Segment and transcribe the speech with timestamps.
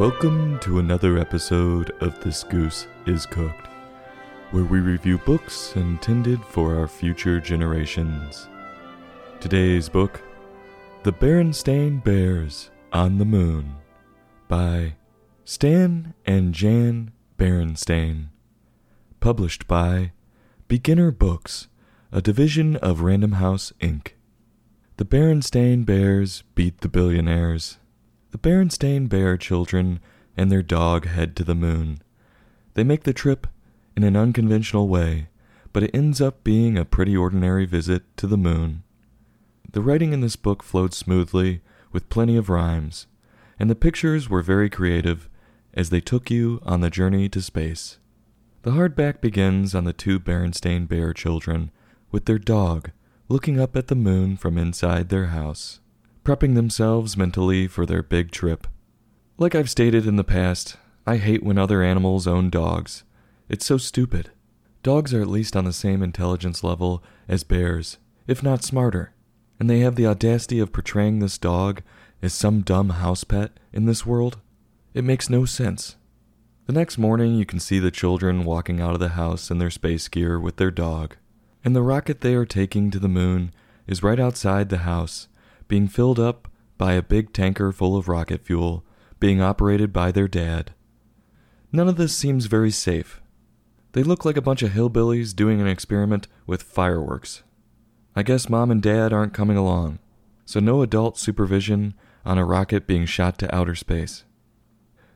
[0.00, 3.66] Welcome to another episode of This Goose is Cooked,
[4.50, 8.48] where we review books intended for our future generations.
[9.40, 10.22] Today's book,
[11.02, 13.74] The Berenstain Bears on the Moon,
[14.48, 14.94] by
[15.44, 18.28] Stan and Jan Berenstain,
[19.20, 20.12] published by
[20.66, 21.68] Beginner Books,
[22.10, 24.12] a division of Random House Inc.
[24.96, 27.76] The Berenstain Bears beat the billionaires.
[28.30, 29.98] The Berenstain Bear children
[30.36, 32.00] and their dog head to the moon.
[32.74, 33.48] They make the trip
[33.96, 35.28] in an unconventional way,
[35.72, 38.84] but it ends up being a pretty ordinary visit to the moon.
[39.72, 41.60] The writing in this book flowed smoothly,
[41.92, 43.08] with plenty of rhymes,
[43.58, 45.28] and the pictures were very creative
[45.74, 47.98] as they took you on the journey to space.
[48.62, 51.72] The hardback begins on the two Berenstain Bear children
[52.12, 52.90] with their dog
[53.28, 55.80] looking up at the moon from inside their house
[56.24, 58.66] prepping themselves mentally for their big trip.
[59.38, 63.04] Like I've stated in the past, I hate when other animals own dogs.
[63.48, 64.30] It's so stupid.
[64.82, 69.12] Dogs are at least on the same intelligence level as bears, if not smarter,
[69.58, 71.82] and they have the audacity of portraying this dog
[72.22, 74.38] as some dumb house pet in this world.
[74.92, 75.96] It makes no sense.
[76.66, 79.70] The next morning, you can see the children walking out of the house in their
[79.70, 81.16] space gear with their dog,
[81.64, 83.52] and the rocket they are taking to the moon
[83.86, 85.28] is right outside the house
[85.70, 88.84] being filled up by a big tanker full of rocket fuel,
[89.20, 90.74] being operated by their dad.
[91.72, 93.22] None of this seems very safe.
[93.92, 97.44] They look like a bunch of hillbillies doing an experiment with fireworks.
[98.16, 100.00] I guess mom and dad aren't coming along,
[100.44, 104.24] so no adult supervision on a rocket being shot to outer space.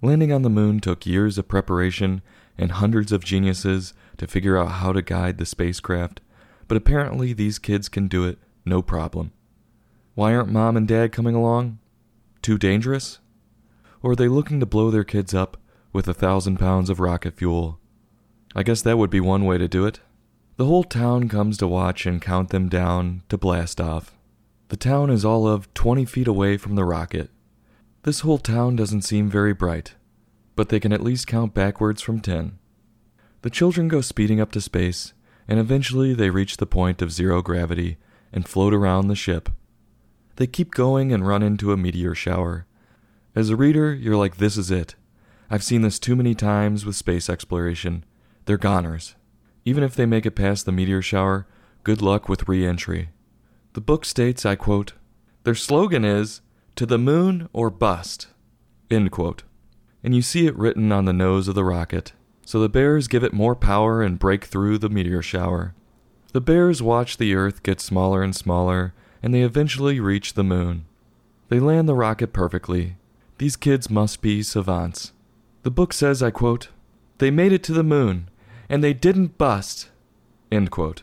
[0.00, 2.22] Landing on the moon took years of preparation
[2.56, 6.22] and hundreds of geniuses to figure out how to guide the spacecraft,
[6.66, 9.32] but apparently these kids can do it no problem.
[10.18, 11.78] Why aren't mom and dad coming along?
[12.42, 13.20] Too dangerous?
[14.02, 15.56] Or are they looking to blow their kids up
[15.92, 17.78] with a thousand pounds of rocket fuel?
[18.52, 20.00] I guess that would be one way to do it.
[20.56, 24.12] The whole town comes to watch and count them down to blast off.
[24.70, 27.30] The town is all of 20 feet away from the rocket.
[28.02, 29.94] This whole town doesn't seem very bright,
[30.56, 32.58] but they can at least count backwards from 10.
[33.42, 35.12] The children go speeding up to space,
[35.46, 37.98] and eventually they reach the point of zero gravity
[38.32, 39.48] and float around the ship.
[40.38, 42.64] They keep going and run into a meteor shower.
[43.34, 44.94] As a reader, you're like, this is it.
[45.50, 48.04] I've seen this too many times with space exploration.
[48.44, 49.16] They're goners.
[49.64, 51.48] Even if they make it past the meteor shower,
[51.82, 53.08] good luck with re entry.
[53.72, 54.92] The book states, I quote,
[55.42, 56.40] Their slogan is,
[56.76, 58.28] To the moon or bust.
[58.92, 59.42] End quote.
[60.04, 62.12] And you see it written on the nose of the rocket,
[62.46, 65.74] so the bears give it more power and break through the meteor shower.
[66.32, 70.84] The bears watch the Earth get smaller and smaller and they eventually reach the moon.
[71.48, 72.96] They land the rocket perfectly.
[73.38, 75.12] These kids must be savants.
[75.62, 76.68] The book says, I quote,
[77.18, 78.28] They made it to the moon,
[78.68, 79.88] and they didn't bust.
[80.50, 81.02] End quote.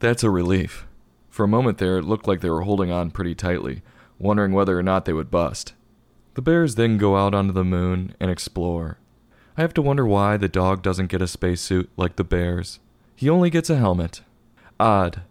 [0.00, 0.86] That's a relief.
[1.30, 3.82] For a moment there, it looked like they were holding on pretty tightly,
[4.18, 5.74] wondering whether or not they would bust.
[6.34, 8.98] The bears then go out onto the moon and explore.
[9.56, 12.80] I have to wonder why the dog doesn't get a spacesuit like the bears.
[13.14, 14.22] He only gets a helmet.
[14.80, 15.22] Odd.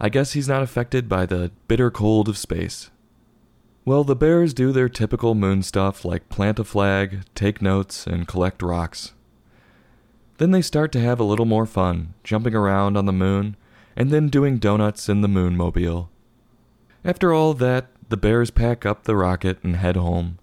[0.00, 2.90] I guess he's not affected by the bitter cold of space.
[3.84, 8.26] Well, the bears do their typical moon stuff like plant a flag, take notes, and
[8.26, 9.12] collect rocks.
[10.38, 13.56] Then they start to have a little more fun, jumping around on the moon,
[13.94, 16.08] and then doing donuts in the moonmobile.
[17.04, 20.38] After all that, the bears pack up the rocket and head home.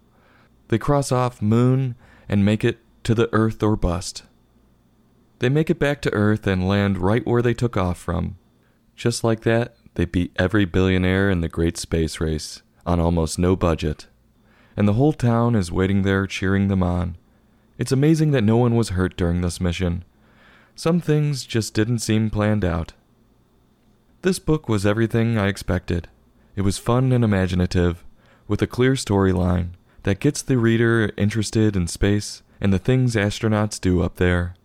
[0.70, 1.96] They cross off moon
[2.28, 4.24] and make it to the Earth or bust.
[5.40, 8.38] They make it back to Earth and land right where they took off from,
[8.96, 13.56] just like that, they beat every billionaire in the great space race on almost no
[13.56, 14.08] budget.
[14.76, 17.18] And the whole town is waiting there cheering them on.
[17.78, 20.04] It's amazing that no one was hurt during this mission.
[20.76, 22.94] Some things just didn't seem planned out.
[24.24, 26.08] This book was everything I expected.
[26.56, 28.04] It was fun and imaginative,
[28.48, 29.70] with a clear storyline
[30.04, 34.56] that gets the reader interested in space and the things astronauts do up there.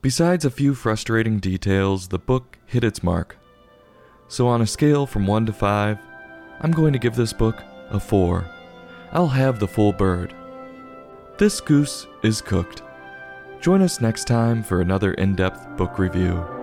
[0.00, 3.36] Besides a few frustrating details, the book hit its mark.
[4.28, 5.98] So, on a scale from 1 to 5,
[6.60, 8.44] I'm going to give this book a 4.
[9.12, 10.34] I'll have the full bird.
[11.36, 12.82] This goose is cooked.
[13.60, 16.53] Join us next time for another in depth book review.